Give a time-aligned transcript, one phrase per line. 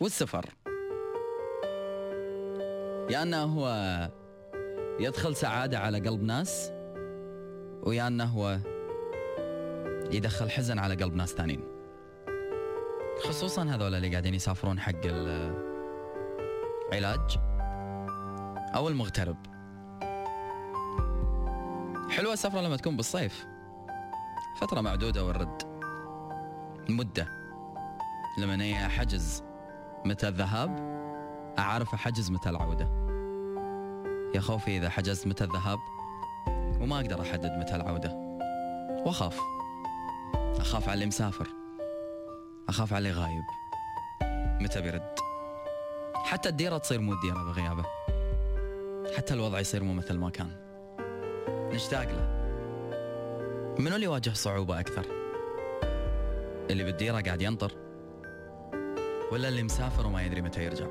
[0.00, 0.44] والسفر
[3.10, 3.68] يا أنه هو
[5.00, 6.72] يدخل سعادة على قلب ناس
[7.82, 8.58] ويا أنه هو
[10.10, 11.64] يدخل حزن على قلب ناس ثانيين.
[13.24, 15.00] خصوصا هذول اللي قاعدين يسافرون حق
[16.92, 17.38] العلاج
[18.74, 19.36] أو المغترب.
[22.10, 23.46] حلوة السفرة لما تكون بالصيف.
[24.60, 25.62] فترة معدودة والرد.
[26.88, 27.28] مدة.
[28.38, 29.42] لما هي حجز.
[30.06, 30.96] متى الذهاب؟
[31.58, 32.88] أعرف أحجز متى العودة.
[34.34, 35.78] يا خوفي إذا حجزت متى الذهاب؟
[36.80, 38.12] وما أقدر أحدد متى العودة.
[39.06, 39.40] وأخاف.
[40.34, 41.48] أخاف على اللي مسافر.
[42.68, 43.44] أخاف على اللي غايب.
[44.62, 45.14] متى بيرد؟
[46.14, 47.84] حتى الديرة تصير مو الديرة بغيابة.
[49.16, 50.50] حتى الوضع يصير مو مثل ما كان.
[51.74, 52.36] نشتاق له.
[53.78, 55.06] منو اللي يواجه صعوبة أكثر؟
[56.70, 57.85] اللي بالديرة قاعد ينطر؟
[59.32, 60.86] ولا اللي مسافر وما يدري متى يرجع.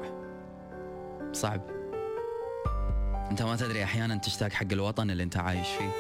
[1.34, 1.62] صعب.
[3.32, 5.92] انت ما تدري أحيانا تشتاق حق الوطن اللي انت عايش فيه.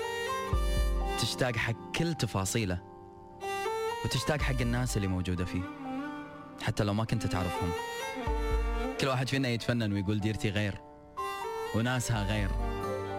[1.21, 2.79] تشتاق حق كل تفاصيله.
[4.05, 5.61] وتشتاق حق الناس اللي موجودة فيه.
[6.61, 7.71] حتى لو ما كنت تعرفهم.
[9.01, 10.81] كل واحد فينا يتفنن ويقول ديرتي غير.
[11.75, 12.49] وناسها غير.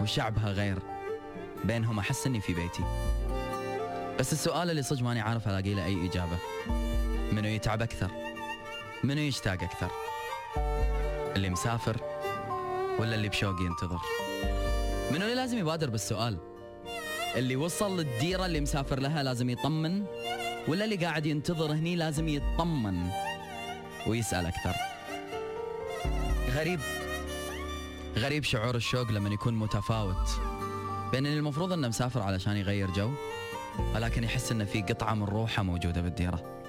[0.02, 0.78] وشعبها غير.
[1.64, 2.84] بينهم أحس إني في بيتي.
[4.18, 6.38] بس السؤال اللي صدق ماني عارف ألاقي له أي إجابة.
[7.32, 8.35] منو يتعب أكثر؟
[9.04, 9.90] منو يشتاق أكثر؟
[11.36, 11.96] اللي مسافر
[12.98, 14.00] ولا اللي بشوق ينتظر؟
[15.12, 16.38] منو اللي لازم يبادر بالسؤال؟
[17.36, 20.04] اللي وصل للديرة اللي مسافر لها لازم يطمن؟
[20.68, 23.08] ولا اللي قاعد ينتظر هني لازم يطمن
[24.06, 24.74] ويسأل أكثر؟
[26.50, 26.80] غريب.
[28.16, 30.28] غريب شعور الشوق لما يكون متفاوت
[31.12, 33.10] بين اللي المفروض إنه مسافر علشان يغير جو
[33.94, 36.65] ولكن يحس إنه في قطعة من روحه موجودة بالديرة.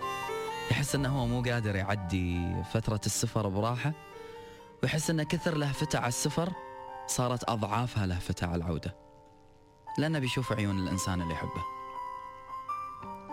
[0.71, 3.93] يحس إنه هو مو قادر يعدي فترة السفر براحة
[4.83, 6.53] ويحس انه كثر لهفته على السفر
[7.07, 8.95] صارت أضعافها لهفته على العودة.
[9.97, 11.63] لأنه بيشوف عيون الإنسان اللي يحبه.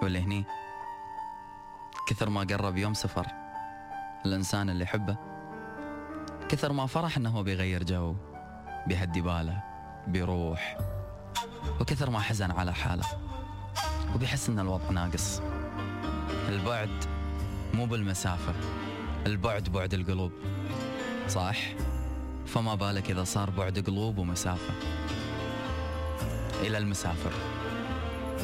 [0.02, 0.44] واللي هني
[2.06, 3.26] كثر ما قرب يوم سفر
[4.26, 5.16] الإنسان اللي يحبه
[6.48, 8.14] كثر ما فرح إنه هو بيغير جو
[8.86, 9.62] بيهدي باله
[10.06, 10.78] بيروح
[11.80, 13.04] وكثر ما حزن على حاله
[14.14, 15.40] وبيحس إن الوضع ناقص.
[16.48, 17.04] البعد
[17.74, 18.54] مو بالمسافة
[19.26, 20.32] البعد بعد القلوب.
[21.28, 21.58] صح؟
[22.46, 24.74] فما بالك إذا صار بعد قلوب ومسافة.
[26.60, 27.32] إلى المسافر.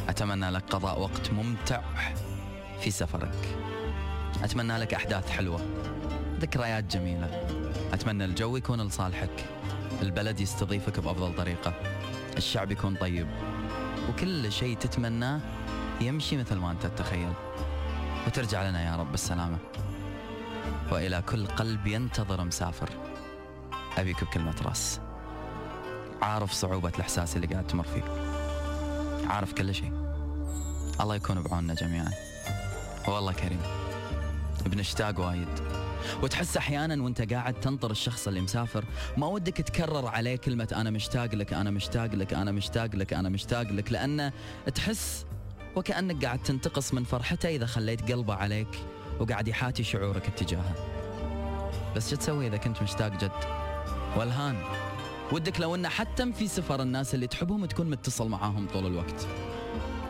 [0.08, 1.80] أتمنى لك قضاء وقت ممتع
[2.80, 3.58] في سفرك.
[4.42, 5.60] أتمنى لك أحداث حلوة.
[6.40, 7.46] ذكريات جميلة.
[7.92, 9.44] أتمنى الجو يكون لصالحك.
[10.02, 11.74] البلد يستضيفك بأفضل طريقة.
[12.36, 13.26] الشعب يكون طيب.
[14.08, 15.40] وكل شيء تتمناه
[16.00, 17.32] يمشي مثل ما أنت تتخيل.
[18.30, 19.58] وترجع لنا يا رب بالسلامة
[20.92, 22.90] وإلى كل قلب ينتظر مسافر.
[23.98, 25.00] أبيك بكلمة راس
[26.22, 28.02] عارف صعوبة الإحساس اللي قاعد تمر فيه.
[29.28, 29.92] عارف كل شيء.
[31.00, 32.10] الله يكون بعوننا جميعا.
[33.08, 33.60] والله كريم.
[34.66, 35.48] بنشتاق وايد.
[36.22, 38.84] وتحس أحيانا وأنت قاعد تنطر الشخص اللي مسافر
[39.16, 43.28] ما ودك تكرر عليه كلمة أنا مشتاق لك أنا مشتاق لك أنا مشتاق لك أنا
[43.28, 44.32] مشتاق لك لأنه
[44.74, 45.24] تحس
[45.76, 48.68] وكأنك قاعد تنتقص من فرحته إذا خليت قلبه عليك
[49.20, 50.74] وقاعد يحاتي شعورك اتجاهه.
[51.96, 53.30] بس شو تسوي إذا كنت مشتاق جد؟
[54.16, 54.62] والهان
[55.32, 59.26] ودك لو أن حتى في سفر الناس اللي تحبهم تكون متصل معاهم طول الوقت.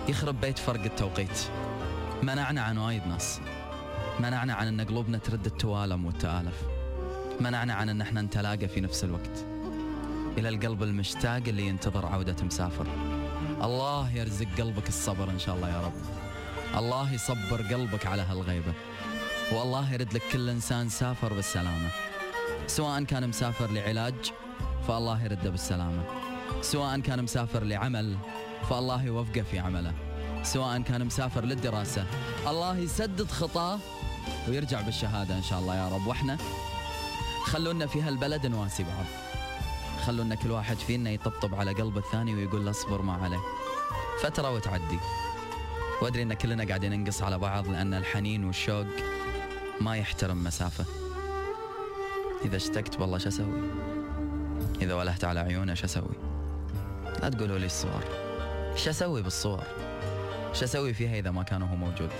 [0.08, 1.40] يخرب بيت فرق التوقيت.
[2.22, 3.40] منعنا عن وايد ناس.
[4.20, 6.62] منعنا عن أن قلوبنا ترد التوالم والتآلف
[7.40, 9.46] منعنا عن أن إحنا نتلاقى في نفس الوقت.
[10.38, 12.86] إلى القلب المشتاق اللي ينتظر عودة مسافر.
[13.62, 15.92] الله يرزق قلبك الصبر إن شاء الله يا رب.
[16.78, 18.72] الله يصبر قلبك على هالغيبة.
[19.52, 21.88] والله يرد لك كل إنسان سافر بالسلامة.
[22.66, 24.32] سواء كان مسافر لعلاج
[24.88, 26.02] فالله يرده بالسلامة.
[26.62, 28.16] سواء كان مسافر لعمل
[28.70, 29.92] فالله يوفقه في عمله.
[30.42, 32.06] سواء كان مسافر للدراسة
[32.46, 33.78] الله يسدد خطاه
[34.48, 36.06] ويرجع بالشهادة إن شاء الله يا رب.
[36.06, 36.38] وإحنا
[37.44, 39.04] خلونا في هالبلد نواسي بعض.
[40.06, 43.40] خلونا كل واحد فينا يطبطب على قلب الثاني ويقول له اصبر ما عليه.
[44.22, 44.98] فترة وتعدي.
[46.02, 48.86] وأدري إن كلنا قاعدين ننقص على بعض لأن الحنين والشوق
[49.80, 50.84] ما يحترم مسافة.
[52.44, 53.62] إذا اشتقت والله شو أسوي؟
[54.82, 56.16] إذا ولهت على عيونه شو أسوي؟
[57.22, 58.04] لا تقولوا لي الصور.
[58.76, 59.62] شو أسوي بالصور؟
[60.52, 62.10] شو أسوي فيها إذا ما كان هو موجود؟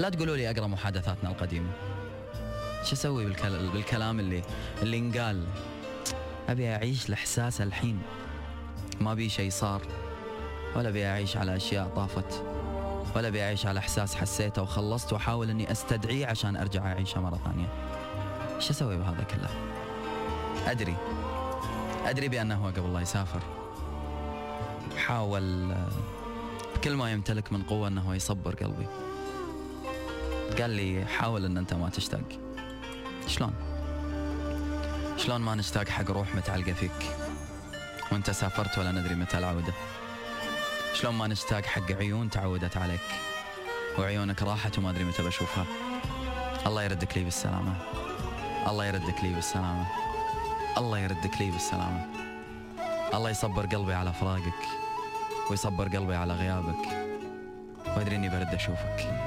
[0.00, 1.70] لا تقولوا لي أقرأ محادثاتنا القديمة.
[2.84, 3.26] شو أسوي
[3.72, 4.42] بالكلام اللي
[4.82, 5.44] اللي انقال؟
[6.48, 8.02] أبي أعيش الإحساس الحين.
[9.00, 9.82] ما بي شيء صار.
[10.76, 12.44] ولا أبي أعيش على أشياء طافت.
[13.16, 17.68] ولا أبي أعيش على إحساس حسيته وخلصت وأحاول أني أستدعيه عشان أرجع أعيشه مرة ثانية.
[18.56, 19.50] إيش أسوي بهذا كله؟
[20.70, 20.96] أدري.
[22.04, 23.40] أدري بأنه هو قبل لا يسافر.
[24.96, 25.88] حاول آه،
[26.84, 28.86] كل ما يمتلك من قوة إنه يصبر قلبي.
[30.60, 32.24] قال لي حاول إن أنت ما تشتاق.
[33.26, 33.71] شلون؟
[35.22, 37.16] شلون ما نشتاق حق روح متعلقة فيك؟
[38.12, 39.72] وانت سافرت ولا ندري متى العودة.
[40.94, 43.00] شلون ما نشتاق حق عيون تعودت عليك؟
[43.98, 45.66] وعيونك راحت وما أدري متى بشوفها.
[46.66, 47.74] الله يردك لي بالسلامة.
[48.66, 49.86] الله يردك لي بالسلامة.
[50.78, 52.06] الله يردك لي بالسلامة.
[53.14, 54.62] الله يصبر قلبي على فراقك.
[55.50, 56.88] ويصبر قلبي على غيابك.
[57.96, 59.22] وأدري إني برد أشوفك.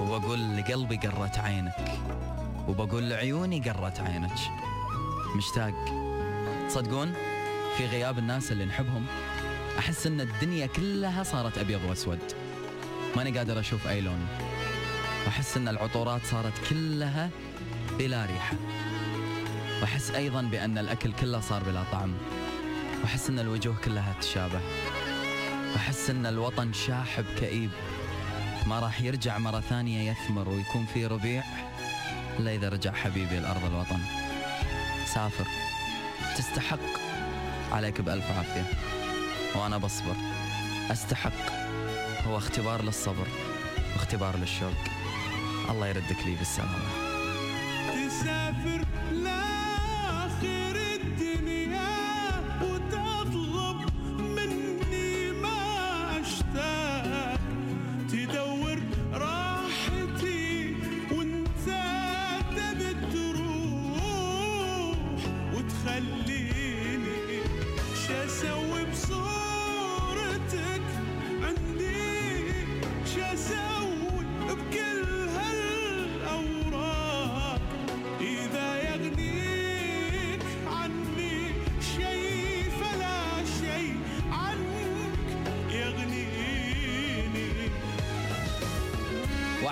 [0.00, 1.98] وبقول لقلبي قرت عينك.
[2.68, 4.38] وبقول لعيوني قرت عينك.
[5.36, 5.74] مشتاق.
[6.68, 7.12] تصدقون؟
[7.76, 9.06] في غياب الناس اللي نحبهم
[9.78, 12.18] أحس إن الدنيا كلها صارت أبيض وأسود.
[13.16, 14.26] ماني قادر أشوف أي لون.
[15.26, 17.30] وأحس إن العطورات صارت كلها
[17.98, 18.56] بلا ريحة.
[19.80, 22.14] وأحس أيضا بأن الأكل كله صار بلا طعم.
[23.02, 24.60] وأحس إن الوجوه كلها تشابه.
[25.72, 27.70] وأحس إن الوطن شاحب كئيب.
[28.66, 31.42] ما راح يرجع مرة ثانية يثمر ويكون في ربيع
[32.38, 34.23] إلا إذا رجع حبيبي لارض الوطن.
[35.14, 35.46] سافر
[36.36, 36.78] تستحق
[37.72, 38.64] عليك بألف عافية.
[39.54, 40.16] وأنا بصبر.
[40.90, 41.52] أستحق
[42.26, 43.26] هو اختبار للصبر
[43.94, 44.72] واختبار للشوق.
[45.70, 46.88] الله يردك لي بالسلامة.
[47.92, 48.84] تسافر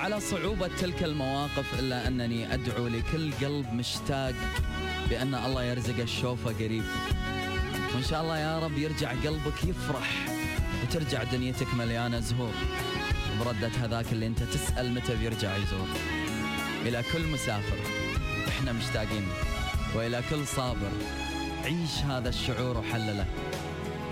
[0.03, 4.35] وعلى صعوبة تلك المواقف إلا أنني أدعو لكل قلب مشتاق
[5.11, 6.85] بأن الله يرزق الشوفة قريب.
[7.95, 10.27] وإن شاء الله يا رب يرجع قلبك يفرح
[10.83, 12.53] وترجع دنيتك مليانة زهور.
[13.41, 15.89] بردة هذاك اللي أنت تسأل متى بيرجع يزور.
[16.83, 17.79] إلى كل مسافر
[18.49, 19.27] إحنا مشتاقين
[19.95, 20.91] وإلى كل صابر
[21.65, 23.27] عيش هذا الشعور وحلله.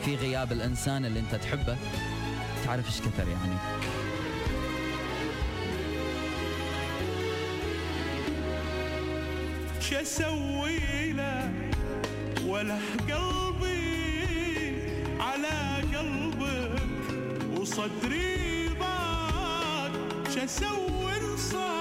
[0.05, 1.77] في غياب الإنسان اللي أنت تحبه
[2.65, 3.57] تعرف إيش كثر يعني.
[9.91, 11.51] شسوي له
[12.47, 12.79] وله
[13.11, 13.83] قلبي
[15.21, 16.83] على قلبك
[17.59, 19.93] وصدري ضاق
[20.35, 21.80] شسوي إن صارت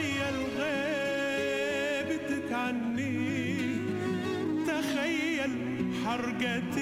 [0.00, 3.56] تخيل غيبتك عني
[4.66, 5.52] تخيل
[6.04, 6.74] حرقة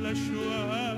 [0.00, 0.97] الأشواق.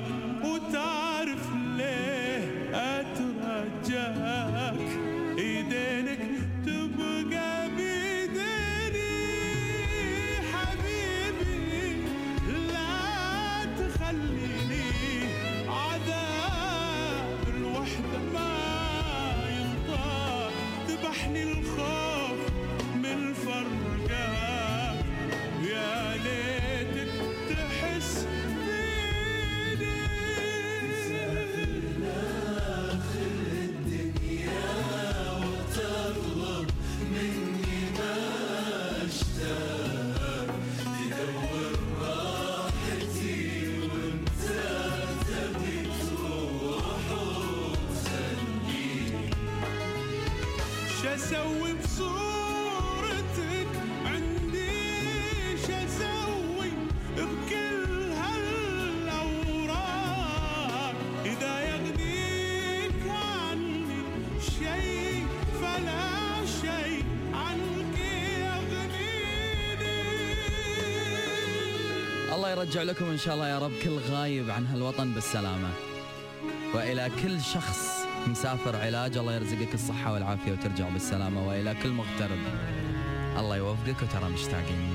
[51.21, 53.69] سوي بصورتك
[54.05, 56.71] عنديش أسوي؟
[57.17, 59.35] بكل هالاوراق
[61.25, 64.03] إذا يغنيك عني
[64.59, 65.27] شيء
[65.61, 67.97] فلا شيء عنك
[68.39, 69.99] يغنيني.
[72.35, 75.71] الله يرجع لكم إن شاء الله يا رب كل غايب عن هالوطن بالسلامة.
[76.75, 82.39] وإلى كل شخص مسافر علاج الله يرزقك الصحة والعافية وترجع بالسلامة وإلى كل مغترب.
[83.39, 84.91] الله يوفقك وترى مشتاقين.